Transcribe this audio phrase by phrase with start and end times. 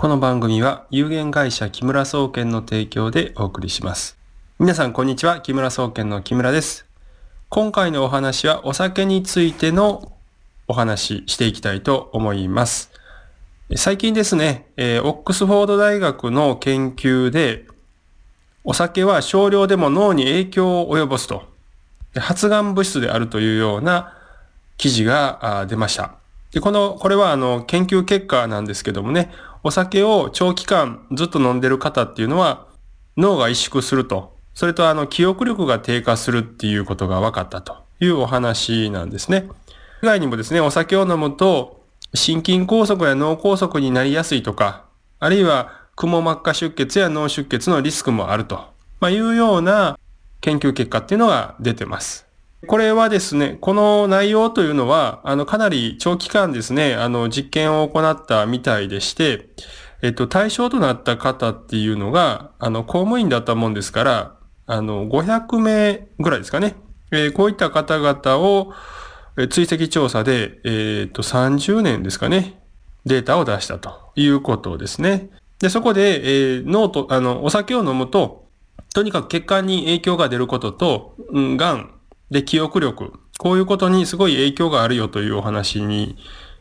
[0.00, 4.16] この番組は有限会社木村総研の提供でお送りします。
[4.60, 5.40] 皆さんこんにちは。
[5.40, 6.86] 木村総研の木村です。
[7.48, 10.12] 今回のお話はお酒についての
[10.68, 12.92] お話していきたいと思います。
[13.74, 17.66] 最近ですね、えー、オックスフォード大学の研究で
[18.62, 21.42] お酒は少量でも脳に影響を及ぼすと
[22.14, 24.16] 発がん物質であるというような
[24.76, 26.14] 記事が出ました。
[26.52, 29.30] で、この、これはあの、研究結果なんですけどもね、
[29.68, 32.68] お酒を長期間ずっと飲んでる方っていうのは、
[33.18, 39.46] 脳が萎縮すると、それとあの、記憶力が低下するっていうことが分かったというお話なんですね。
[40.02, 41.82] 以外にもですね、お酒を飲むと、
[42.14, 44.86] 心筋梗塞や脳梗塞になりやすいとか、
[45.18, 49.98] あるいは、くも膜下出血や脳出血のリスクもあると、まあ、いうような
[50.40, 52.27] 研究結果っていうのが出てます。
[52.66, 59.48] これはですね、この内容というのは、あの、かなり長期間ですね、あの、実験を行ったみたいでして、
[60.02, 64.34] えっと、対象となった方っていうのが、あの、公務員だったもんですから、
[64.66, 66.76] あの、500名ぐらいですかね。
[67.12, 68.72] えー、こういった方々を、
[69.36, 72.60] え追跡調査で、えっと、30年ですかね、
[73.06, 75.30] データを出したということですね。
[75.60, 78.48] で、そこで、えー、脳と、あの、お酒を飲むと、
[78.94, 81.90] とにかく血管に影響が出ることと、うん、癌、
[82.30, 83.12] で、記憶力。
[83.38, 86.16] こういうことにすごい影響があるよというお話に、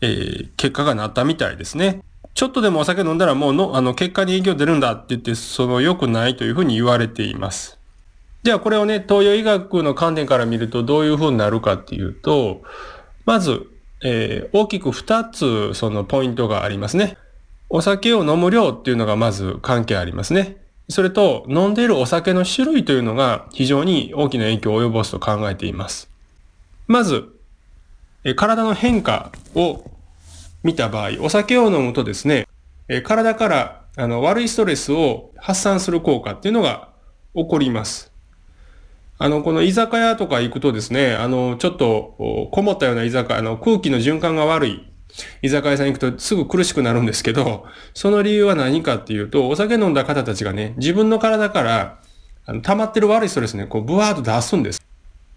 [0.00, 2.02] えー、結果がなったみたいですね。
[2.34, 7.78] ちょっとでもお酒飲んだらもうの、あの、結果に影響出るんだって言って、その良くないというふうに言われています。
[8.42, 12.62] ではこれをね、東洋医学の観点から見るとどういうふうになるかっていうと、
[13.26, 13.66] まず、
[14.02, 17.18] えー、大きく二つそのポイントがありますね。
[17.68, 20.56] お酒を飲む量っていうのがまず関係ありますね。
[20.90, 26.10] それと、飲んでいるお酒の種類というのが非常に大きな影響を及ぼすと考えています。
[26.86, 27.28] まず、
[28.36, 29.88] 体の変化を
[30.62, 32.46] 見た場合、お酒を飲むとですね、
[33.04, 36.88] 体からあの悪いストレスを発散する効果っていうのが
[37.34, 38.12] 起こります。
[39.18, 44.89] あの、この居酒屋とか行くとですね、あの、ちょっとこもったような居酒屋、の、空気の循環が悪い
[45.42, 52.00] 居酒屋さん行くとすぐ苦しくなるんですけど、その理由は何かっていうと、お酒飲んだ方たちがね、自分の体から
[52.46, 54.82] あの溜まってる悪いストレスね、こう、ブワーッと出すんです。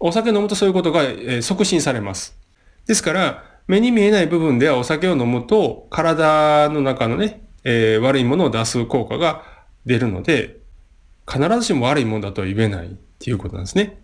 [0.00, 2.36] お酒飲むとそういうことが、えー、促進されます。
[2.86, 9.42] ですから、目に見えない部分ではお酒を飲むと、体の中のね、えー、悪いものを出す効果が
[9.86, 10.56] 出るので、
[11.26, 14.02] 必ずしも悪いものだとは言えないっていうことなんですね。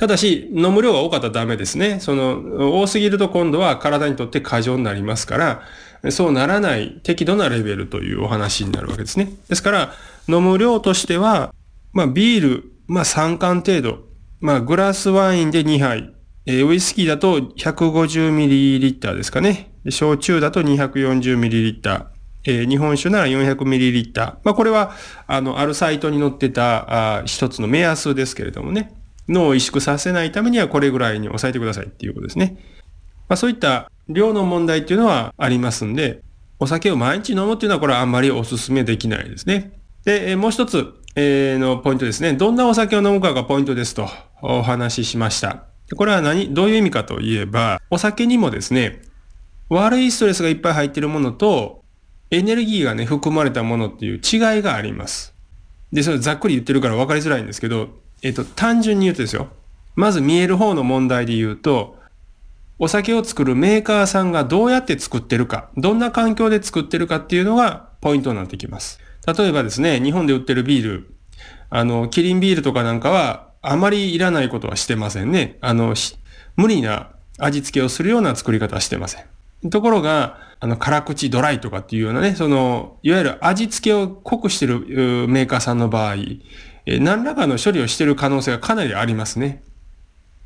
[0.00, 2.00] ただし、飲む量が多かったらダメですね。
[2.00, 9.30] その、多すぎると今度は体にとって過剰になりますから、そうならない適度なレベルというお話になるわけですね。
[9.50, 9.92] ですから、
[10.26, 11.54] 飲む量としては、
[11.92, 13.98] まあ、ビール、まあ、3缶程度。
[14.40, 16.14] まあ、グラスワインで2杯。
[16.46, 19.70] えー、ウイスキーだと 150ml ですかね。
[19.90, 22.06] 焼酎だと 240ml。
[22.44, 24.36] えー、日本酒なら 400ml。
[24.44, 24.92] まあ、これは、
[25.26, 28.94] あの、あるサイトに載ってた、あ一つの目安ですけれどもね。
[29.30, 32.58] 脳を萎縮させないためにはこれぐらいに抑えてくださいっていうことですね。
[33.28, 36.20] まあ、そういった量の問題っていうのはありますんで、
[36.58, 39.80] お酒を毎日飲むっていうのはこれはあんまりお勧めできないですね。
[40.04, 42.34] で、もう一つ、えー、のポイントですね。
[42.34, 44.08] どんなお酒を飲むかがポイントですと
[44.42, 45.64] お話ししました。
[45.96, 49.02] これは何、どういう意味かといえば、お酒にもですね、
[49.68, 51.84] 悪いストレスがいっぱい入ってるものと、
[52.30, 55.34] エネルギーがね、含まれたものっていう違いがあります。
[55.92, 59.48] で、それざっくり言ってるから分かりづらいんですけど、えっと、単純に言うとですよ。
[59.96, 61.98] まず見える方の問題で言うと、
[62.78, 69.00] お酒を作るメーカーさんがどうやって作ってるか、どんな環境で作ってるかっていうのがポイントになってきます。
[69.26, 71.14] 例えばですね、日本で売ってるビール、
[71.68, 75.58] あの、キリンビールとかなんかは、あまりいらないことはしてませんね。
[75.60, 75.94] あの、
[76.56, 79.70] 無理な味付けをするような作り方はしてません。
[79.70, 84.80] ところが、あの、辛口ドライとかっていうようなね、その、いわゆる味付けを濃くしてる
[85.28, 86.16] メーカーさんの場合、
[86.86, 89.62] え何らかの処理をしている可能性がかなりありますね。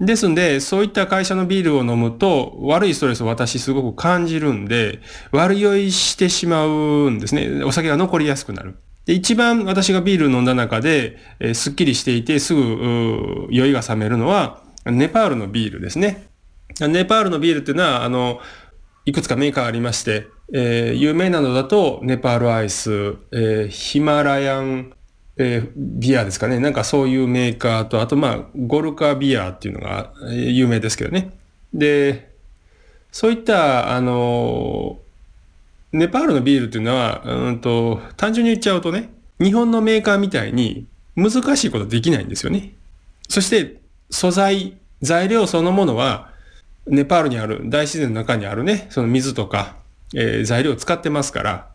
[0.00, 5.00] ですんで、そういった会社のビールを飲むと、悪いストレスを私すごく感じるんで、
[5.30, 7.62] 悪酔いしてしまうんですね。
[7.64, 8.76] お酒が残りやすくなる。
[9.04, 16.28] で一番私がビール飲んだ中で、えー、すっきりしていて、すぐ酔いが冷めるのは、ネパールのビールですね。
[16.80, 18.40] ネパールのビールっていうのは、あの、
[19.04, 24.92] いくつかメーカーありまして、えー、有名なのだと、ネパールアイス、えー、ヒマラヤン
[25.42, 26.58] えー、ビアですかね。
[26.58, 31.30] なんかそういうメーカーと、あとまあ、ゴルカビアっていうのが有名ですけどね。
[31.72, 32.30] で、
[33.10, 34.98] そういった、あの、
[35.92, 39.08] ネパールのビールっていうのは、うんと、単純に言っちゃうとね、
[39.40, 42.74] 日本のメーカーみたいに難しいことできないんですよね。
[43.28, 46.30] そして、素材、材料そのものは、
[46.86, 49.76] ネパールにある、大自然の中にあるね、その水とか、
[50.14, 51.68] えー、材料を使ってますから、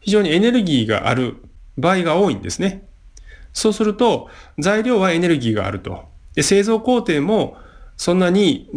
[0.00, 1.36] 非常にエネルギーがある
[1.76, 2.87] 場合が多いんですね。
[3.58, 4.28] そうすると、
[4.58, 6.04] 材料はエネルギーがあると。
[6.34, 7.56] で製造工程も
[7.96, 8.70] そんなに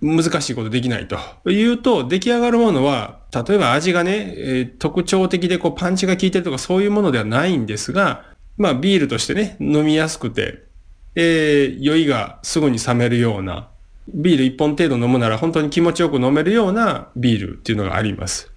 [0.00, 8.24] 難しいことできないというと、出来上がるものは、例えば味がね、えー、特徴的でこうパンチが効いてるとかそういうものではないんですが、
[8.56, 10.62] まあビールとしてね、飲みやすくて、
[11.14, 13.68] えー、酔いがすぐに冷めるような、
[14.08, 18.50] ビール1本程度飲むなら本当に気持ちよく飲めるようなビールっていうのがあります。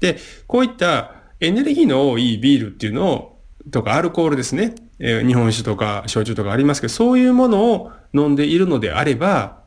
[0.00, 0.16] で、
[0.46, 3.29] こういったエネルギーの多いビールっていうのを、
[3.70, 4.74] とかアルコールですね。
[4.98, 9.60] えー、日本酒とか焼酎とかありますけど、そういうものを飲んでいるのであれば、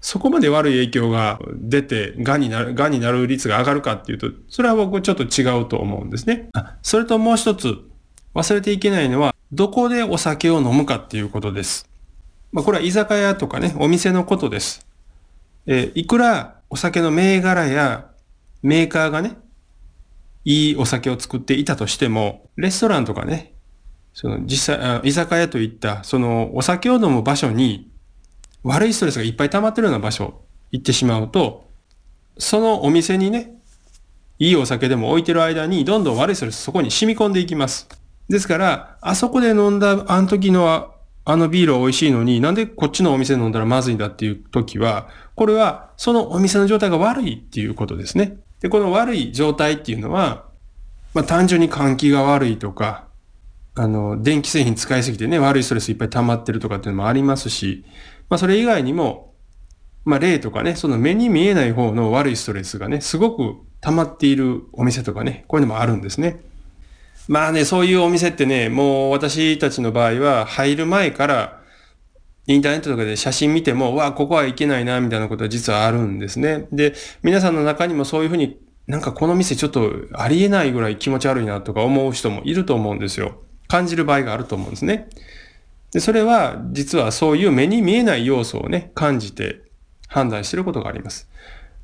[0.00, 6.48] そこまで悪い影響が出て、癌になる、癌になる率が上がるかっていうと、それは僕ちょっと違うと思うんですね。
[6.82, 7.78] それともう一つ、
[8.34, 11.88] 忘れていけないのは、どこでお酒を飲むかっていうことです。
[12.52, 14.86] まあ、これは居酒屋とかね、お店のことです。
[15.66, 18.06] えー、いくらお酒の銘柄や
[18.62, 19.36] メーカーがね、
[20.44, 23.49] いいお酒を作っていたとしても、レストランとかね、
[24.20, 27.90] その実際、居酒屋といったそのお酒を飲む場所に
[28.62, 31.70] 悪いストレスがいっぱい溜まってるような場所行ってしまうと、
[32.36, 33.54] そのお店にね、
[34.38, 37.88] いいお酒でも置いてる間にどんどん悪いストレスそこに染み込んでいきます。
[38.28, 40.92] ですから、あそこで飲んだあの時の
[41.24, 48.36] あのビールは美味しいのになんでこっちのお店飲んだらまずいんだっていう時は、これはそのお店の状態が悪いっていうことですね。
[48.60, 50.44] で、この悪い状態っていうのは、
[51.14, 53.08] まあ単純に換気が悪いとか、
[53.80, 57.86] あの、電気製品使いすぎてね、悪いストレスいっぱい溜まってるとかっていうのもありますし、
[58.28, 59.32] まあそれ以外にも、
[60.04, 66.42] まあ例とかね、その目に見えない方の悪いストレスがね、すごく溜まっているお店とかね、こういうのもあるんですね。
[67.26, 71.62] まあね、そういうお店ってね、もう私たちの場合は入る前から、
[72.46, 76.68] インターネットとかで写真見ても、わあ、ここはいけないな、みたいなことは実はあるんですね。
[76.70, 76.92] で、
[77.22, 83.40] 皆さんの中にもそういうふうになんかこの店ちょっとありえないぐらい気持ち悪いなとか思う人もいると思うんですよ。
[83.70, 85.08] 感じる場合があると思うんですね。
[85.92, 89.62] で、それは実はそういう目に見えない要素をね、感じて
[90.08, 91.28] 判断してることがあります。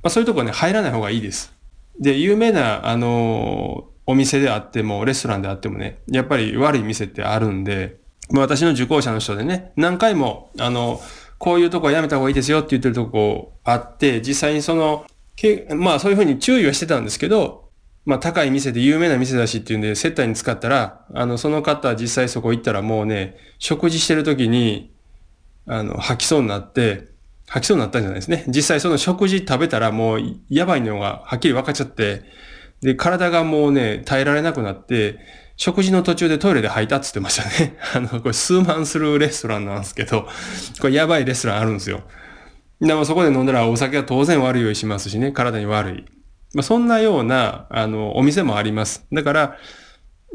[0.02, 1.54] まあそういうとこね、入らない方がいいです。
[2.00, 7.98] で、有名な、あのお店であっても、レストランであってもね、やっぱり悪い店ってあるんで、
[8.30, 11.00] まあ、私の受講者の人でね、何回も、あの、
[11.38, 15.06] こういうとこはやめた方がいいですよって言ってるとこあって、実際にその、
[15.36, 17.65] けまあそういうふうに注意はしてたんですけど、
[18.06, 24.94] まあ高い店で有名な店だしっていうんで接待に使ったら、あの、その方実際そこ行ったらもうね、食事してる時に、
[25.66, 27.08] あの、吐きそうになって、
[27.48, 28.44] 吐きそうになったんじゃないですね。
[28.46, 32.22] 実際その食事食べたらもうやばいのがはっきり分かっちゃって、
[32.80, 35.18] で、体がもうね、耐えられなくなって、
[35.56, 37.76] 食事の途中でトイレで吐いたっつってましたね。
[37.94, 40.28] あの、これ数万するレストランなんですけど、
[40.80, 42.02] これやばいレストランあるんですよ。
[42.80, 46.15] でもそこで飲んだらお酒は当然悪い酔いしますしね、体に悪い。
[46.56, 49.06] まあ、そんなような、あの、お店もあります。
[49.12, 49.58] だから、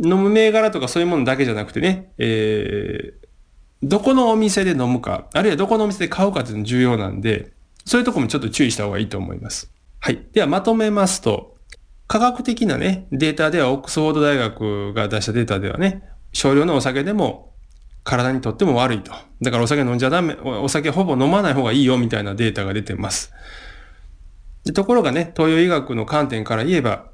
[0.04, 3.28] 飲む銘柄とかそういうものだけじゃなくてね、えー、
[3.82, 7.54] どこのお店で飲むか、あるいはどこのお店で買うかっていうの重要なんで、
[7.86, 9.72] そういうとこもちょっと注意した方がいいと思います。
[10.00, 10.24] はい。
[10.32, 11.56] ではまとめますと、
[12.06, 16.04] 科学的なね、データでは、オックスフォード大学が出したデータではね、
[16.34, 17.56] 少量のお酒でも
[18.04, 19.12] 体にとっても悪いと。
[19.42, 23.34] だからお酒飲んじゃダメ、お酒ほぼ飲まない方がいいよみたいなデータが出てます。
[24.66, 27.10] でところがね、東洋医学の観点から言えば、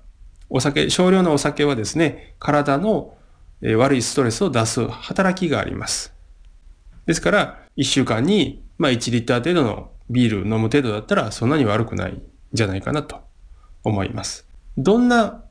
[0.49, 3.17] お酒、少量のお酒はですね、体の
[3.61, 6.13] 悪いストレスを出す働きがあります。
[7.05, 12.21] ですから、1週間に、まあ、1リッター程度のビール飲む程度だったら、そんなに悪くないん
[12.53, 13.21] じゃないかなと
[13.83, 14.47] 思います。
[14.77, 15.43] どんな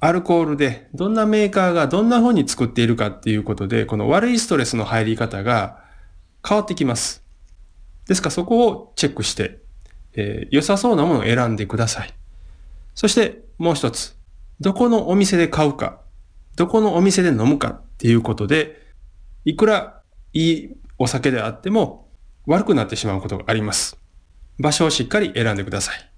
[0.00, 5.82] アルコールでどんなメーカーがどんな風に作っているかっていうことで、この悪いストレスの入り方が
[6.46, 7.24] 変わってきます。
[8.06, 9.60] ですからそこをチェックして、
[10.20, 12.12] えー、良さそうなものを選んでください。
[12.96, 14.16] そしてもう一つ、
[14.58, 16.00] どこのお店で買うか、
[16.56, 18.82] どこのお店で飲むかっていうことで、
[19.44, 22.08] いくらいいお酒であっても
[22.46, 23.96] 悪くなってしまうことがあります。
[24.58, 26.10] 場所をしっかり選んでください。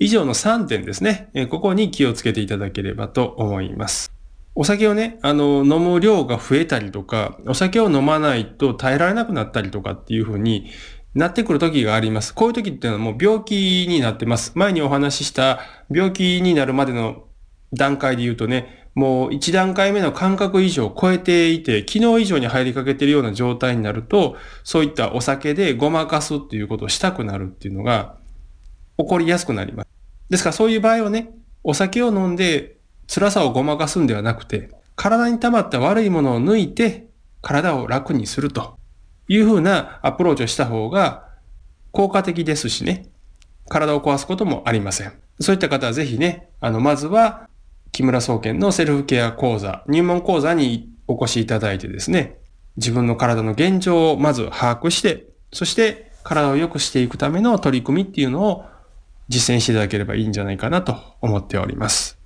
[0.00, 1.30] 以上の3点ですね。
[1.48, 4.12] ここに気をつけていただければと思います。
[4.56, 10.70] お酒をね、あの、飲む量が増えたりとか、お酒を飲まないと耐えられなくなったりとかっていうふうに
[11.14, 12.34] なってくる時があります。
[12.34, 14.52] こういう時っていうのはもう病気になってます。
[14.54, 17.24] 前にお話しした病気になるまでの
[17.72, 28.16] 段階で言うとね、もう1段階目の感覚以上を超えていて、昨日以上に入りかけているような状態になると、そういったお酒でごまかすっていうことをしたくなるっていうのが
[28.98, 29.88] 起こりやすくなります。
[30.30, 31.30] ですからそういう場合はね、
[31.62, 32.76] お酒を飲んで
[33.06, 37.06] 辛さをごまかすんではなくて、体に溜まった悪いものを抜いて
[37.40, 38.78] 体を楽にすると
[39.28, 41.28] いうふうなアプローチをした方が
[41.90, 43.06] 効果的ですしね、
[43.68, 45.12] 体を壊すこともありません。
[45.40, 47.48] そういった方はぜひね、あの、まずは
[47.92, 52.38] 木村総研のセルフケア講座、入門講座にお越しいただいてですね、
[52.76, 58.64] 自分の体の現状をまず把握して、そして体を良くしていくための取り組みっていうのを
[59.28, 62.18] 実践していただければいいんじゃないかなと思っております。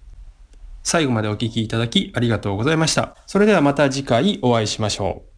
[0.83, 3.17] 最後までお聞きいただきありがとうございました。
[3.27, 5.36] それではまた次回お会いしましょう。